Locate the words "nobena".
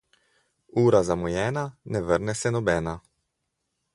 2.57-2.95